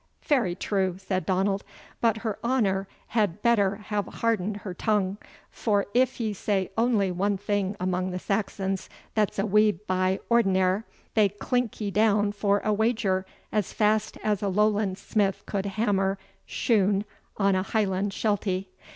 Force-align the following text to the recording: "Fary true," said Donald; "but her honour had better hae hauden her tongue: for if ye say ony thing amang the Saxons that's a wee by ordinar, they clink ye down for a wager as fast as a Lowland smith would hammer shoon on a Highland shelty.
"Fary 0.19 0.55
true," 0.55 0.95
said 0.97 1.27
Donald; 1.27 1.63
"but 1.99 2.17
her 2.25 2.39
honour 2.43 2.87
had 3.09 3.39
better 3.43 3.75
hae 3.75 4.01
hauden 4.01 4.55
her 4.61 4.73
tongue: 4.73 5.19
for 5.51 5.85
if 5.93 6.19
ye 6.19 6.33
say 6.33 6.71
ony 6.75 7.11
thing 7.37 7.75
amang 7.79 8.09
the 8.09 8.17
Saxons 8.17 8.89
that's 9.13 9.37
a 9.37 9.45
wee 9.45 9.73
by 9.73 10.19
ordinar, 10.27 10.85
they 11.13 11.29
clink 11.29 11.79
ye 11.79 11.91
down 11.91 12.31
for 12.31 12.61
a 12.65 12.73
wager 12.73 13.27
as 13.51 13.73
fast 13.73 14.17
as 14.23 14.41
a 14.41 14.47
Lowland 14.49 14.97
smith 14.97 15.43
would 15.53 15.67
hammer 15.67 16.17
shoon 16.47 17.05
on 17.37 17.53
a 17.53 17.61
Highland 17.61 18.11
shelty. 18.11 18.71